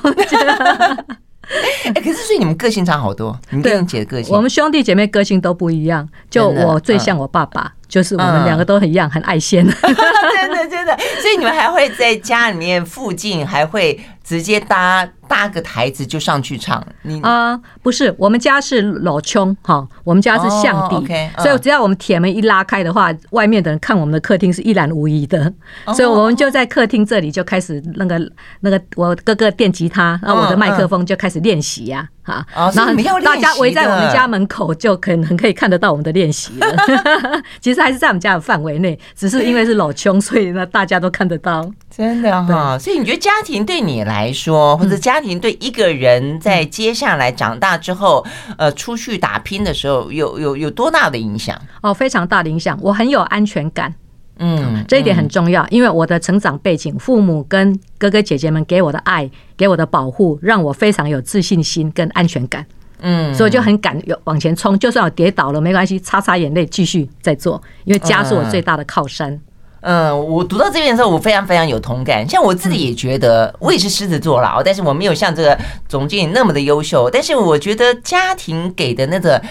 [1.86, 6.08] 哎、欸，可是所以你们个性差好多，你跟你姐的个性，我们兄弟姐妹个性都不一样。
[6.30, 9.66] 就我最像我爸爸，嗯、就是我们两个都很一样，很爱现。
[9.68, 14.00] 真的真的，所以你们还会在家里面附近还会
[14.30, 15.10] 直接搭。
[15.30, 21.44] 搭个台子就上去唱，你啊、呃、不是，我们家是老穷哈，我们家是巷底，oh, okay, uh.
[21.44, 25.54] 所以只要我们铁门一拉开的话，外面的人看我们的客厅是一览无遗的
[25.86, 25.96] ，oh.
[25.96, 28.20] 所以我们就在客厅这里就开始那个
[28.62, 32.10] 那个我哥哥电吉他，然后我的麦克风就开始练习呀。
[32.24, 36.68] 啊，然后大家围在我们家门口，就可能可以看得到我们的练习了。
[37.60, 41.68] 其实还是在我们家的范围内，只是因为是老穷，所以呢大家都看得到。
[41.90, 48.26] 真的哈，所以你觉得家庭对你来说，或者家庭对一个人在接下来长大之后，
[48.58, 51.60] 呃，出去打拼的时候，有有有多大的影响？
[51.82, 53.94] 哦，非常大的影响，我很有安全感。
[54.42, 62.66] 嗯，这一点很重要，因为我的成长背景，父母跟哥哥姐姐们给我的爱，给我的保护，让我非常有自信心跟安全感。
[63.02, 69.32] 嗯，所以就很敢有往前冲，就算我跌倒了没关系，擦擦眼泪继续再做，因为家是我最大的靠山。
[69.32, 69.42] 嗯，
[69.82, 72.28] 我读到这边的时候，我非常非常有同感。
[72.28, 79.42] 像我自己也觉得，我也是狮子座啦，但是我没有像这个总经理那么的优秀，但是我觉得家庭给的那个。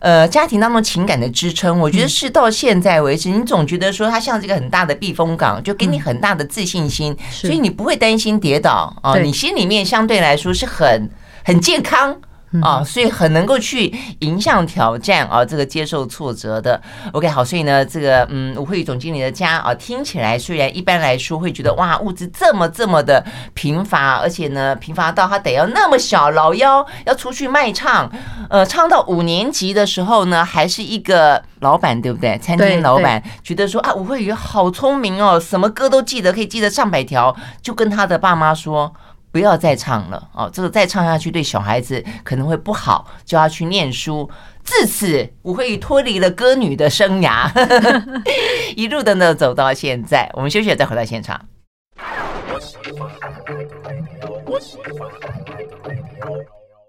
[0.00, 11.10] 呃，家庭当中情感的支撑，我觉得是到现在为止，你总觉得说它像这个很大的避风港，就给你很大的自信心，所以你不会担心跌倒啊，你心里面相对来说是很
[11.44, 12.16] 很健康。
[12.62, 16.80] 啊，所以很能够去迎向挑战啊，这个接受挫折的。
[17.12, 28.10] OK，好，所以呢，这个嗯，吴慧宇总经理的家啊，听起来虽然一般来说会觉得哇，物质这么这么的贫乏，而且呢，贫乏到他得要那么小，老幺要出去卖唱，
[28.48, 32.38] 呃，唱到五年级的时候呢，还是一个老板，对不对？
[32.38, 38.94] 餐厅老板觉得说啊，吴慧宇好聪明哦，什么歌都记得，可以记得上百条，就跟他的爸妈说。
[39.30, 44.28] 不要再唱了哦，这个再唱下去对小孩子可能会不好，就要去念书。
[44.64, 47.50] 自此，吴慧宇脱离了歌女的生涯，
[48.76, 50.30] 一路的呢走到现在。
[50.34, 51.40] 我们休息再回到现场。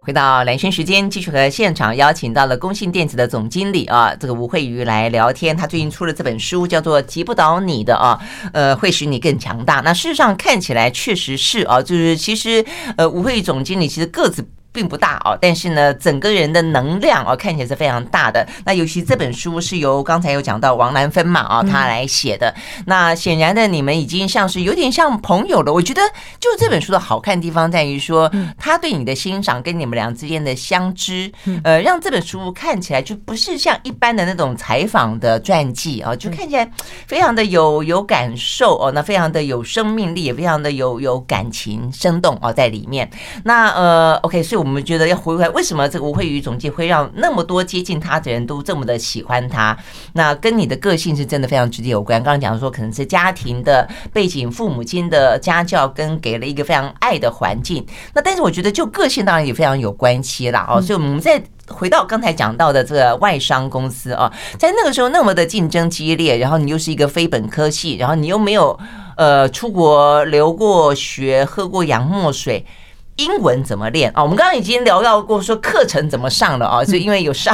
[0.01, 5.55] 回到蓝轩时间，继续和现场邀请到了工信电子的总经理啊，这个吴慧瑜来聊天。
[5.55, 8.17] 他最近出了这本书，叫做《击不倒你的啊，
[8.53, 9.79] 呃，会使你更强大》。
[9.83, 14.47] 那事实上看起来确实是啊，就是其实呃，吴慧瑜总经理其实个子。
[14.71, 18.47] 并不大哦，但是呢，整个人的能量哦，看起来是非常大的。
[18.65, 22.53] 那尤其这本书是由刚才有讲到王兰芬嘛啊，他来写的。
[22.85, 25.73] 那显然的，你们已经像是有点像朋友了。
[25.73, 26.01] 我觉得，
[26.39, 31.31] 就这本书的好看地方在于说，他对你的欣赏跟你们俩之间的相知，
[31.63, 36.71] 呃，让这本书看起来就不是像一般的那种采访的传记啊，就看起来
[37.07, 43.09] 非常的有有感受哦，那非常的有生命力，也非常的有有感情生动哦在里面。
[43.43, 44.58] 那呃，OK，所以。
[44.59, 49.77] 我们觉得要回来，为什么这个吴慧宇总监会让那么多接近他的人都这么的喜欢他？
[50.13, 52.21] 那跟你的个性是真的非常直接有关。
[52.21, 57.85] 刚刚讲说，可能是家庭的背景、父母亲的家教，跟给了一个非常爱的环境。
[58.13, 60.67] 那但是我觉得，就个性当然也非常有关系啦。
[60.69, 60.81] 哦。
[60.81, 68.77] 所以我们再回到刚才讲到的这个外商公司啊，在那个时候那么的竞争激烈，然后你又是一个非本科系，然后你又没有
[69.15, 72.65] 呃出国留过学、喝过洋墨水。
[73.19, 74.23] 英文怎么练啊？
[74.23, 76.83] 我们刚刚已经聊到过，说课程怎么上了啊？
[76.83, 77.53] 就因为有上，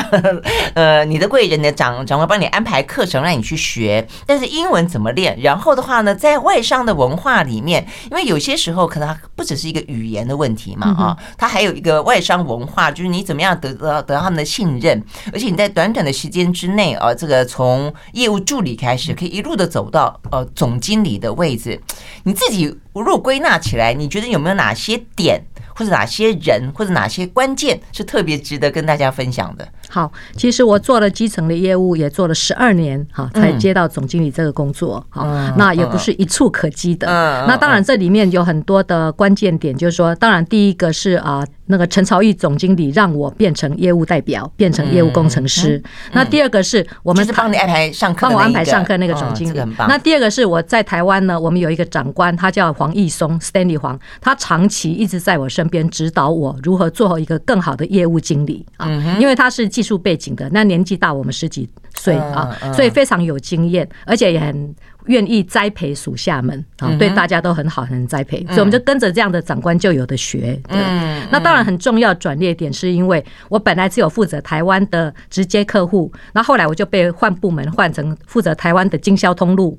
[0.75, 4.07] 呃，你的贵人的长长官帮你安排课程让你去学。
[4.27, 5.35] 但是英文怎么练？
[5.41, 21.81] 然后的话呢，在外商的文化里面，因为有些时候可能不只是一个语言的问题嘛啊，它还有一个外商文化，就是你怎么样得到得到他们的信任，而且你在短短的时间之内啊，这个从业务助理开始，可以一路的走到呃总经理的位置。
[22.23, 25.41] 你自己如果归纳起来，你觉得有没有哪些点？
[25.75, 29.67] 或者哪些人，或者哪些关键是特别值得跟大家分享的？
[29.89, 35.25] 好，其实我做了基层的业务，也做了十二年，哈，才接到总经理这个工作，好，
[35.57, 37.07] 那也不是一触可及的。
[37.47, 45.81] 那当然，这里面有很多的关键点，就是说，当然第一个是啊，那个陈朝义总经理让我变成业务代表，变成业务工程师。
[46.13, 49.59] 那第二个是我们帮你安排上课，帮我安排上课那个总经理。
[49.77, 59.69] 那第二个是我在台湾呢，我们有一个长官，他叫黄义松，Stanley 黄，他长期一直在我身边指导我如何做好一个更好的业务经理啊，因为他是。
[59.75, 61.67] 技术背景的，那年纪大我们十几
[62.05, 64.75] 岁啊，所以非常有经验，而且也很
[65.07, 70.59] 愿意栽培属下们啊，对大家都很好，很栽培，所以我们就跟着这样的长官就有的学。
[70.69, 79.77] 嗯，那当然很重要转捩点是因为我本来只有负责台湾的直接客户，那后来我就被换部门换成负责台湾的经销通路。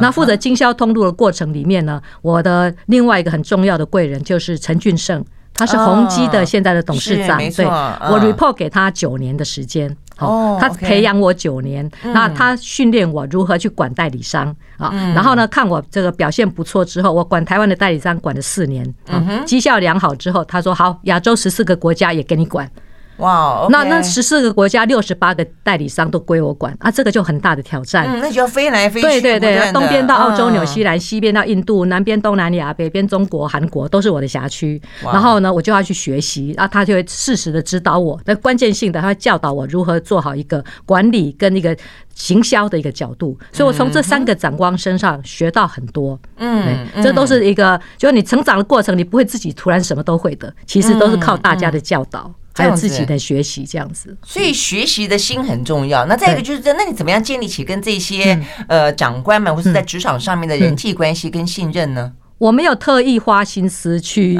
[0.00, 5.22] 那负责经销通路的过程里面呢，我的另外一个很重要的贵人就是陈俊胜。
[5.58, 22.70] 他是宏基的现在的董事长，对，我 report 给他九年的时间，哦，他培养我九年，那他训练我如何去管代理商啊，然后呢，看我这个表现不错之后，我管台湾的代理商管了四年，啊，绩效良好之后，他说好，亚洲十四个国家也给你管。
[23.18, 23.70] 哇，wow, okay.
[23.70, 28.06] 那那十四个国家六十八个代理商都归我管啊，这个就很大的挑战。
[28.08, 29.06] 嗯，那就要飞来飞去。
[29.06, 34.80] 对对对，东边到澳洲、纽西兰，西边到印度，南边东南亚，北边中国、韩国都是我的辖区。
[35.02, 41.76] 然后呢，我就要去学习，然后他就会适时的指导我，那关键性的他会教导我如何做好一个管理跟一个
[42.14, 43.38] 行销的一个角度。
[43.52, 46.18] 所以我从这三个长官身上学到很多。
[46.36, 52.30] 嗯，这都是一个，就是你成长的过程，你不会自己突然什么都会的，其实都是靠大家的教导。
[52.56, 56.06] 还有自己的学习这样子，所以学习的心很重要。
[56.06, 58.38] 那再一个就是，那你怎么样建立起跟这些
[58.68, 62.12] 呃长官们或是在职场上面的人际关系跟信任呢？
[62.38, 64.38] 我没有特意花心思去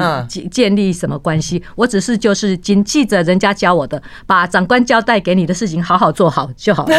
[0.51, 6.97] 建立什么关系，我只是就是谨记着人家教我的，把长官交代给你的事情好好做好就好了。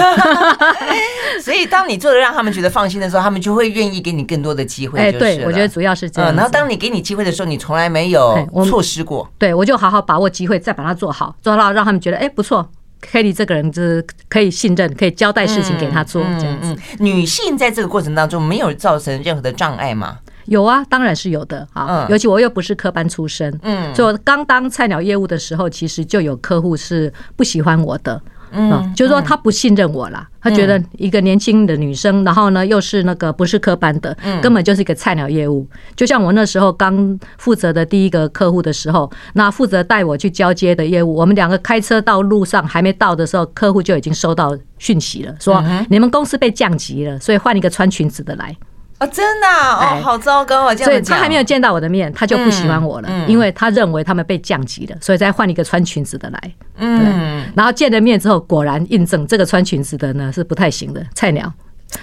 [1.43, 4.99] 所以，当你做的让他们觉得放心的时候，他们就会愿意给你更多的机会。
[4.99, 6.33] 哎，对，我觉得主要是这样。
[6.35, 9.29] 然后，当你给你机会的时候，你从来没有错失过。
[9.37, 12.67] 对，我就好好把握机会，再把它做好，做到让他们觉得哎不错
[13.11, 16.75] ，Kelly 这个人就是可以信任，可以交代事情给他做这样子。
[16.99, 20.17] 女性在这个过程当中没有造成任何的障碍吗？
[20.47, 22.07] 有啊，当然是有的啊。
[22.09, 35.67] 尤其我又不是科班出身，嗯，所以我刚当菜鸟业务的时候，其实就有客户是不喜欢我的，嗯，就是说他不信任我啦，他觉得一个年轻的女生，然后呢又是那个不是科班的，根本就是一个菜鸟业务。
[35.95, 48.55] 就像我那时候刚负责的第一个客户的时候，那负责带我去交接的业务，我们两个开车到路上还没到的时候，客户就已经收到讯息了，说你们公司被降级了，所以换一个穿裙子的来。
[48.97, 50.73] 啊，真的哦，好糟糕啊！
[50.73, 56.53] 这样，所以他还没有见到我的面，他就不喜欢我了，因为他认为他们被降级了，所以再换一个穿裙子的来。
[56.77, 61.51] 嗯，然后见了面之后，果然印证这个穿裙子的呢是不太行的菜鸟，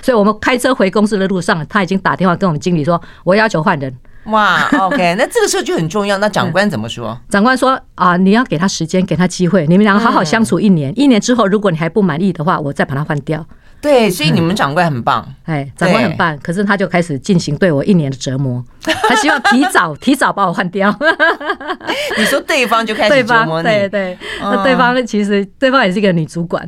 [0.02, 3.92] 所以我们开车回公司的路上，他已经打电话跟我们经理说，我要求换人。
[4.26, 6.16] 哇，OK， 那这个时候就很重要。
[6.18, 7.18] 那长官怎么说？
[7.28, 13.44] 长官说啊，你要给他时间，给他机会，你们两个好好相处一年，一年之后如果你还不满意的话，我再把他换掉。
[13.84, 16.36] 对，所以你们长官很棒，哎，长官很棒。
[16.38, 20.94] 可是他就开始进行对我一年的折磨， 他希望提早提早把我换掉。
[22.18, 24.18] 你说对方就开始折磨你，对对。
[24.40, 26.66] 那对方其实对方也是一个女主管，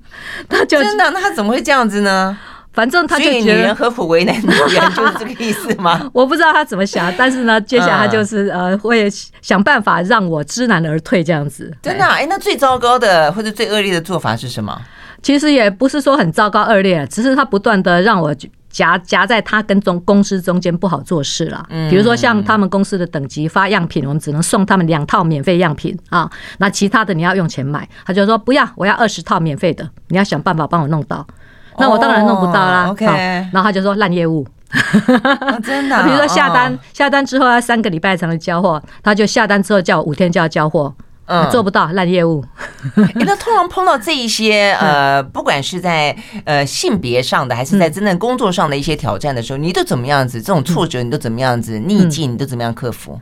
[0.48, 2.36] 他就真的，那他怎么会这样子呢？
[2.74, 6.08] 反正他就觉得女人何苦为难女人，就是这个意思吗？
[6.12, 9.08] 我不知道他怎么想，但是呢，接下来他就是呃会
[9.42, 11.74] 想办法让我知难而退这样子。
[11.82, 12.04] 真的？
[12.04, 14.80] 哎，那最糟糕的或者最恶劣的做法是什么？
[15.22, 18.34] 其实也不是说很糟糕恶劣，只是他不断的让我
[18.70, 21.66] 夹夹在他跟中公司中间不好做事了。
[21.90, 27.88] 比如说像他们公司的等级发样品，我们只能送他们两套免费样品啊，那其他的你要用钱买。
[28.04, 31.26] 他就说不要，我要二十套免费的，你要想办法帮我弄到。
[31.78, 32.88] 那我当然弄不到啦。
[32.90, 34.46] OK，然后他就说烂业务，
[35.64, 36.02] 真的。
[36.04, 40.94] 比如说下单下单之后要三个礼拜才能交货，他就下单之后叫我五天就要交货。
[41.28, 42.44] 嗯，做不到烂业务。
[43.14, 50.40] 那通常碰到这一些呃，不管是在呃性别上的，还是在真正工作上的一些挑战的时候，你都怎么样子？
[50.40, 52.32] 这种挫折你都怎么样子逆境？
[52.32, 53.20] 你都怎么样克服？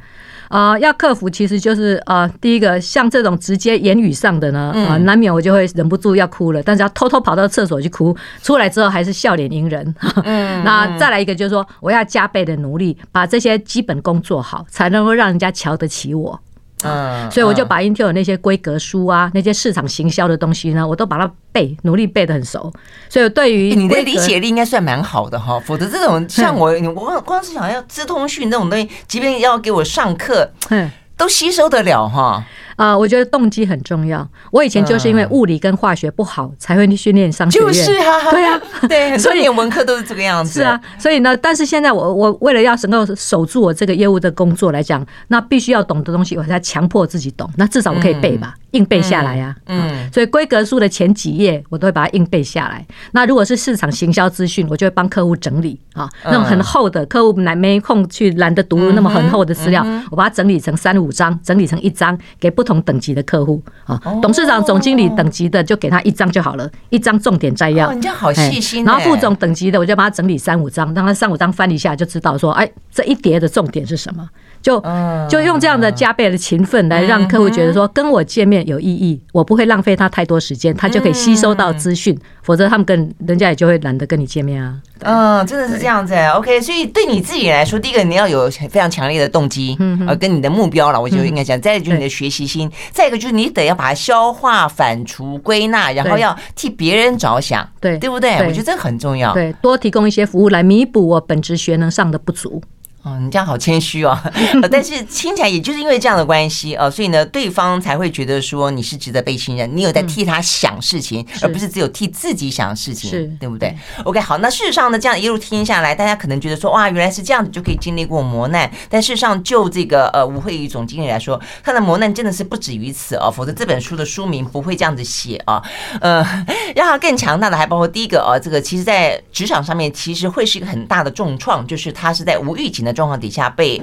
[0.48, 9.92] 啊，要克服其实就是啊，第一个像这种直接言语上的呢，啊，难免我就会忍不住要哭了，但是要偷偷跑到厕所去哭，出来之后还是笑脸迎人。
[10.22, 16.40] 嗯， 那再来一个就是说，我要加倍的努力，把这些基本功做好，才能够让人家瞧得起我。
[16.86, 22.72] 嗯，所以我就把 Intel 那些规格书啊，那些市场行销的东西呢，我都把它背，努力背得很熟。
[23.08, 32.44] 所以对于你的理解力应该算蛮好的哈，否则这种像我，我光是想要资通讯那种东西，即便要给我上课，嗯，都吸收得了哈。
[32.76, 34.26] 啊、呃，我觉得动机很重要。
[34.50, 37.68] 我以前就是因为物理跟化学不好，才会去训练商学院。
[37.68, 40.60] 就是啊，对啊， 对，所以连文科都是这个样子。
[40.60, 47.50] 是啊，所以呢，但是现在我我为了要能够守住我这个业务的工作来讲，那必须要懂的东西，我才强迫自己懂。
[47.56, 49.54] 那至少我可以背吧，硬背下来呀。
[49.66, 52.86] 嗯，所以规格书的前几页我都会把它硬背下来。
[53.12, 67.88] 那如果是市场行销资讯，我就会帮客户整理啊，那种很厚的，客户来没空去懒得读那么很厚的资料，我把它整理成三五张，整理成一张给不同等级的客户啊，董事长、总经理等级的就给他一张就好了，一张重点摘要。
[67.88, 68.84] 哦，你这样好细心。
[68.84, 74.28] 然后副总等级的，我就把它整理三五张，让他三五张翻一下就知道说，哎，这一叠的重点是什么。
[74.62, 74.82] 就
[75.28, 84.76] 就用这样的加倍的勤奋来让客户觉得说跟我见面有意义，我不会浪费他太多时间，他就可以吸收到资讯，否则他们跟人家也就会懒得跟你见面啊。
[85.00, 86.14] 嗯，真的是这样子。
[86.34, 89.76] OK，所以对你自己来说，第一个你要有非常强烈的动机，
[90.06, 91.60] 呃，跟你的目标了，我就应该讲。
[91.60, 98.36] 再一个就是你的学习心，再一个就是你得要把它消化、反刍、归纳，然后要替别人着想，对对不对？
[98.46, 99.34] 我觉得这个很重要。
[99.34, 102.62] 对，多提供一些服务来弥补我本职学能上的不足。
[103.06, 104.18] 哦，你这样好谦虚哦，
[104.68, 125.62] 但是听起来也就是因为这样的关系哦，所以呢，对方才会觉得说你是值得被信任，你有在替他想事情，而不是只有替自己想事情，对不对？OK，好，那事实上呢，这样一路听下来，大家可能觉得说哇，原来是这样子就可以经历过磨难，但事实上就这个呃吴慧宇总经理来说，他的磨难真的是不止于此哦，否则这本书的书名不会这样子写啊，
[126.00, 126.26] 呃，
[126.74, 132.95] 让他更强大的还包括第一个哦，这个其实在职场上面其实会是一个很大的重创，就是他是在无预警的。
[132.96, 133.80] 状况底下被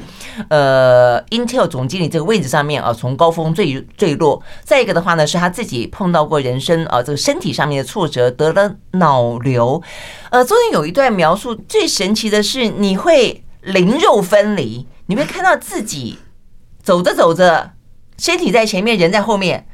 [0.50, 4.42] 呃 Intel 总经理这个位置上面啊，从高峰坠坠落。
[4.64, 9.82] 再一个的话呢，是他自己碰到过人生啊这个身体上面的挫折，得了脑瘤。
[10.32, 16.18] 呃，中间有一段描述，最神奇的是你会灵肉分离，你会看到自己
[16.82, 17.72] 走着走着，
[18.18, 19.68] 身体在前面，人在后面，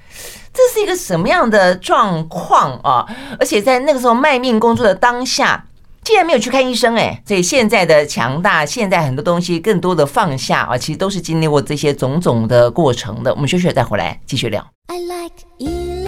[0.54, 3.08] 这是一个什么样的状况啊？
[3.40, 5.66] 而且在那个时候卖命工作的当下。
[6.10, 13.32] 竟然没有去看医生哎，所以现在的强大，现在很多东西更多的放下啊，其实都是经历过这些种种的过程的。
[13.32, 14.68] 我们休息再回来继续聊。
[14.88, 15.99] I like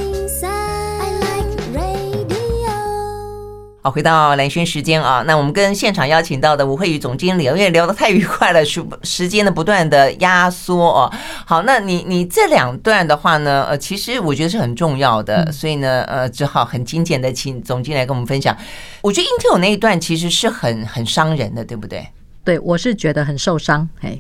[3.84, 11.12] 好，回到蓝轩时间啊，那我们跟现场邀请到的吴慧宇总经理，因为聊得太愉快了，时时间的不断的压缩哦。
[11.48, 18.56] 好，那你你这两段的话呢，呃，其实我觉得是很重要的，所以呢，呃，只好很精简的请总经理来跟我们分享。
[19.02, 22.08] 我觉得 Intel 那一段其实是很很伤人的，对不对？
[22.44, 23.90] 对，我是觉得很受伤。
[24.02, 24.16] 哎，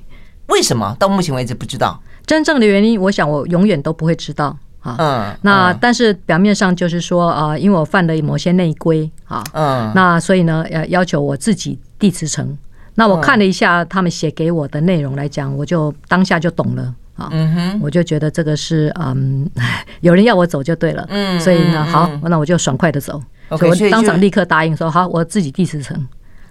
[0.47, 0.97] 为什么？
[0.99, 4.57] 到目前为止不知道真正的原因，我想我永远都不会知道。
[4.81, 12.57] 啊，嗯，那但是表面上就是说，啊，因为我犯了某些内规，啊，嗯，那所以呢，要要求我自己递辞呈。
[12.95, 19.49] 那我看了一下他们写给我的内容来讲，我就当下就懂了，啊，嗯哼，我就觉得这个是，嗯，
[20.01, 23.21] 有人要我走就对了，嗯，所以呢，好，那我就爽快的走，
[23.57, 25.95] 所以我当场立刻答应说，好，我自己递辞呈，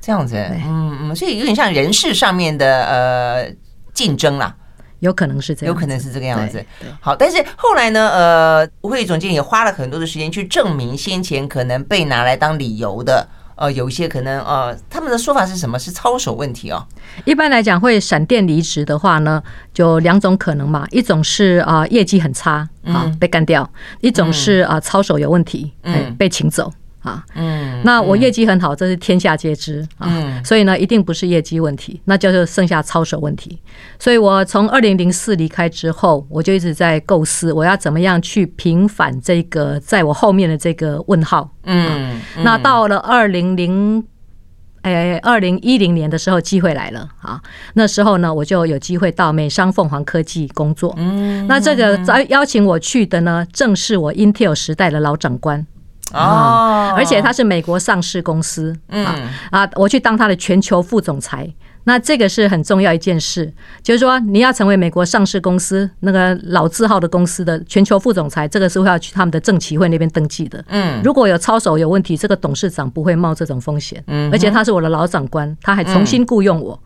[0.00, 3.52] 这样子，嗯嗯，所以有点像人事上面的呃
[3.92, 4.54] 竞争啦。
[5.00, 6.64] 有可能是这样，有可能是这个样子。
[7.00, 8.08] 好，但是后来呢？
[8.10, 13.26] 呃，吴慧宇总经理也花了很多的时间去证明先前可能被拿来当理由的，
[13.56, 15.78] 呃，有一些可能呃，他们的说法是什么？
[15.78, 16.86] 是操守问题哦。
[17.24, 19.42] 一般来讲，会闪电离职的话呢，
[19.72, 23.68] 就两种可能嘛，一种是啊业绩很差啊被干掉，
[24.00, 26.72] 一种是啊操守有问题，嗯，被请走。
[27.02, 33.58] 啊，嗯，那我业绩很好，这是天下皆知啊，所以呢，一定不是业绩问题，那就是剩下操守问题。
[33.98, 41.50] 所以我从二零零四离开之后，我就一直在构思，我要怎么样去平反这个在我后面的这个问号。
[41.64, 44.04] 嗯，那到了二零零，
[44.82, 47.40] 哎，二零一零年的时候，机会来了啊，
[47.74, 50.94] 那时候呢，我就有机会到美商凤凰科技工作。
[50.98, 55.66] 嗯，那这个邀邀请我去的呢，正是我 Intel 时代的老长官。
[56.12, 59.06] 哦，而且他是美国上市公司，嗯。
[59.50, 61.48] 啊，我去当他的全球副总裁，
[61.84, 63.52] 那这个是很重要一件事，
[63.82, 76.78] 就是说你要成为美国上市公司那个老字号的公司的全球副总裁，这个是会要去他们的政企会那边登记的，嗯，如果有操守有问题，这个董事长不会冒这种风险，嗯，而且他是我的老长官，他还重新雇佣我，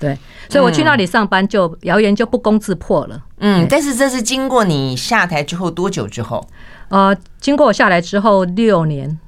[0.00, 6.44] 对，所以我去那里上班就谣言就不攻自破了，嗯，但是这是经过你下台之后多久之后？
[6.88, 9.18] 呃，经过我下来之后六年，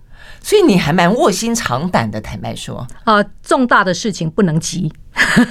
[0.43, 2.21] 所以你还蛮卧薪尝胆的。
[2.21, 4.91] 坦白说，呃，重大的事情不能急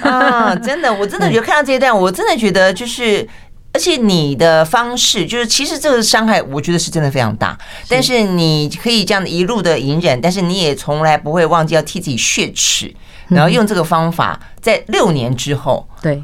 [0.02, 0.54] 啊！
[0.56, 3.26] 真的，我真的觉得看到这一段，我真的觉得就是，
[3.72, 7.56] 而且你的方式就是，其实这个伤害，我觉得是真的非常大。
[7.88, 12.94] 但是你可以这样一路的隐忍，但是你也从来不会忘记要替自己血耻，
[13.34, 16.22] 然后用这个方法，在六年之后，对，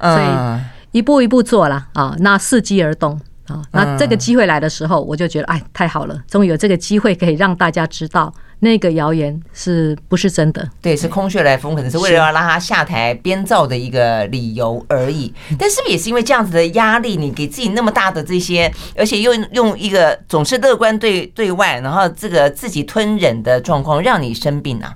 [0.00, 3.20] 所以一步一步做了啊，那伺机而动。
[3.46, 10.66] 啊，那这个机会来的时候，我就觉得，哎，太好了，终于有这个机会可以让大家知道那个谣言是不是真的？
[10.80, 15.30] 对，是空穴来风，可能是为了要让他下台编造的一个理由而已。
[15.60, 24.90] 但是不是也是因为这样子的压力，你给自己那么大的这些，而且又用一个总是乐观对对外，然后这个自己吞忍的状况，让你生病啊？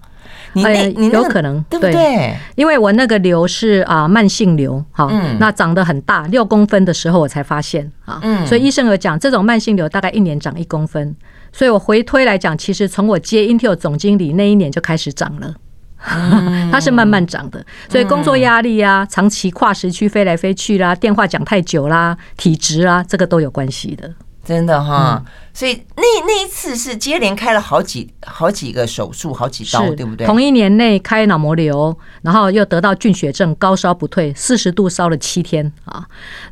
[0.54, 2.36] 你那你有可能对不对？
[2.54, 11.14] 因为我那个瘤是啊慢性瘤，好，那长得很大，六公分的时候我才发现啊，所以医生有讲，这种慢性瘤大概一年长一公分，
[11.52, 15.54] 所以我回推来讲，其实从我接 Intel 总经理那一年就开始长了，
[16.72, 24.10] 它是慢慢长的，所以工作压力啊，长期跨时区飞来飞去啦，电话讲太久啦，体质啊，这个都有关系的。
[24.48, 25.22] 真的哈，
[25.52, 30.26] 所以那那一次是接连开了好几好几个手术，好几刀，对不对？
[30.26, 36.02] 同一年内开脑膜瘤，然后又得到菌血症，高烧不退，四十度烧了七天啊，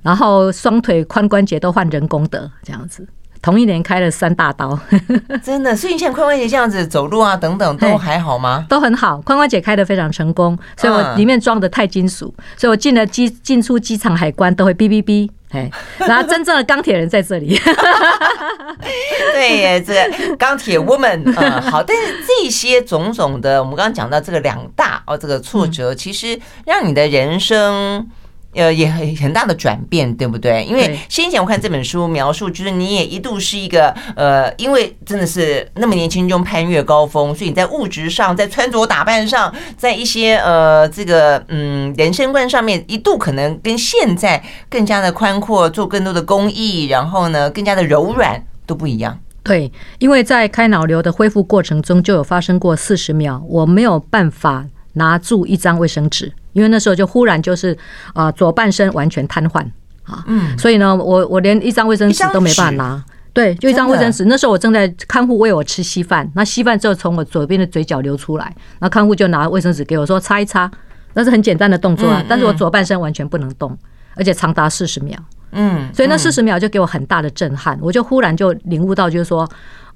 [0.02, 3.08] 然后双腿髋关节都换人工的这样子，
[3.46, 4.76] 同一年开了三大刀，
[5.40, 5.76] 真的。
[5.76, 8.66] 所以你现在髋关节这样子走路啊等等都还好吗？
[8.68, 15.30] 都很好，髋关节开的非常成功，所以我里面装的钛金属，所以我进了机进出机场海关都会哔哔哔。
[15.50, 17.56] 哎， 然后真正的钢铁人在这里。
[19.32, 19.94] 对耶，这
[20.34, 26.36] 钢铁 woman 嗯，好，但是这些种种的，我们刚刚讲到这个两大哦，这个挫折，其实
[26.66, 28.08] 让你的人生。
[28.56, 30.64] 呃，也很很大的转变，对不对？
[30.64, 49.18] 因为先前我看这本书描述，就是你也一度是一个呃，因为真的是那么年轻就攀越高峰，所以你在物质上，在穿着打扮上，在一些呃这个嗯人生观上面，一度可能跟现在更加的宽阔，做更多的公益，然后呢更加的柔软都不一样。
[49.42, 56.32] 对，因为在开脑瘤的恢复过程中，就有发生过四十秒，我没有办法拿住一张卫生纸。
[56.56, 57.76] 因为那时候就忽然就是
[58.14, 59.60] 啊，左半身完全瘫痪
[60.04, 63.04] 啊，嗯，所以呢，我我连一张卫生纸都没办法拿，
[63.34, 64.24] 对，就一张卫生纸。
[64.24, 70.70] 那时候我正在看护喂我吃稀饭，那稀饭之后从我左边的嘴角流出来，那看护就拿卫生纸给我说擦一擦，
[71.12, 73.76] 那是很简单的动作啊，但是我左半身完全不能动，
[74.14, 75.18] 而且长达四十秒，
[75.52, 79.46] 嗯，所以那四十秒就给我很大的震撼，我就忽然就领悟到，就是说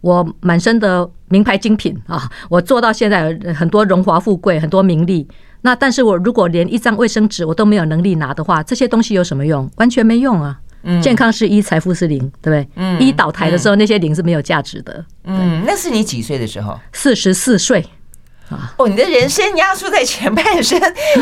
[0.03, 5.27] 我满身的名牌精品啊，我做到现在很多荣华富贵，很多名利。
[5.63, 9.71] 那但是我如果连一张卫生纸我都没有能力拿的话，这些东西有什么用？
[9.77, 10.59] 完全没用啊！
[11.03, 12.69] 健康是一，财富是零，对不对？
[12.77, 15.05] 嗯，一倒台的时候，那些零是没有价值的。
[15.25, 16.81] 嗯，那是你几岁的时候？
[16.95, 17.85] 四十四岁
[18.49, 18.73] 啊！
[18.79, 20.81] 哦，你的人生压缩在前半生，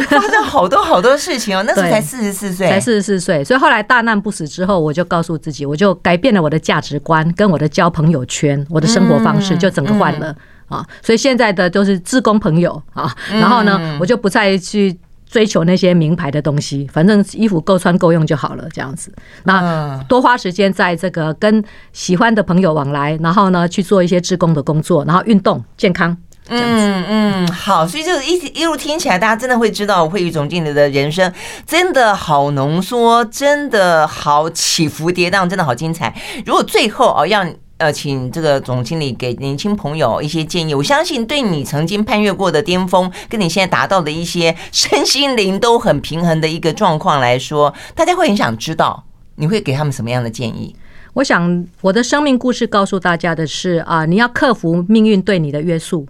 [0.09, 1.64] 发生好多好多事情哦。
[1.66, 3.43] 那时候才四十四岁，才四十四岁。
[3.43, 10.32] 所以后来大难不死之后，我就告诉自己，我就改变了我的价值观，跟我的交朋友圈，我的生活方式就整个换了。
[10.69, 14.97] 啊，所以现在的都是志工朋友啊，然后呢，我就不再去
[15.27, 19.12] 追求那些名牌的东西，反正衣服够穿够用就好了，这样子。
[19.45, 21.62] 那多花时间在这个跟
[21.93, 26.16] 喜欢的朋友往来，然后呢去做一些志工的工作，然后运动健康。
[26.51, 31.31] 嗯嗯，好，所以就一一路听起来，大家真的会知道惠宇总经理的人生
[31.66, 36.14] 真的好浓缩，真的好起伏跌宕，真的好精彩。
[36.47, 37.55] 如果最后哦让。
[37.79, 40.74] 呃，请这个总经理给年轻朋友一些建议。
[40.74, 49.05] 我相信，对你曾经攀越过的巅峰，跟你现在达到的一些身心灵都很平衡的一个状况来说，大家会很想知道，
[49.37, 50.74] 你会给他们什么样的建议？
[51.14, 56.07] 我想，我的生命故事告诉大家的是啊，你要克服命运对你的约束。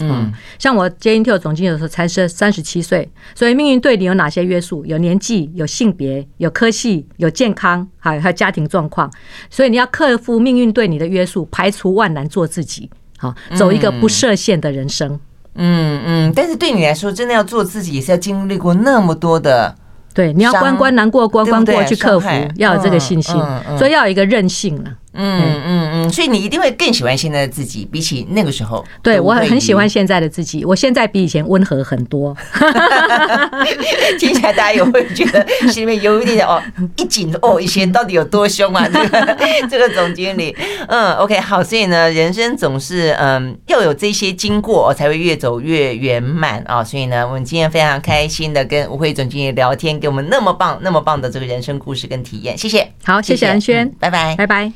[0.00, 4.84] 嗯，像我接 Intel 总经理的时候才是三十七岁，所以命运对你有哪些约束？
[4.86, 9.10] 有年纪，有性别，有科系，有健康，还有还有家庭状况。
[9.50, 15.18] 所以你要克服命运对你的约束，排除万难，做自己，好，走一个不设限的人生。
[15.56, 19.74] 嗯嗯，但是对你来说，真的要做自己，也是要经历过那么多的。
[20.14, 23.34] 对，你要关关难过关关过去克服，要有这个信心，
[23.76, 24.90] 所以要有一个韧性了。
[25.18, 28.84] 嗯嗯嗯，所以你一定会更喜欢现在的自己，比起那个时候。
[29.02, 32.36] 对，我很喜欢现在的自己，我现在比以前温和很多。
[34.18, 36.62] 听起来大家也会觉得心里面有一点哦
[36.96, 38.88] 一紧哦，以前到底有多凶啊？
[38.88, 40.54] 这 个这个总经理，
[40.88, 46.82] 嗯，OK，好，所以呢，人生总是嗯要有这些经过才会越走越圆满啊。
[46.84, 52.92] 所以呢，我们今天非常开心的跟吴慧总经理聊天，给我们那么棒、那么棒的这个人生故事跟体验，谢谢。
[53.04, 54.72] 好，谢谢安轩，拜拜，拜拜。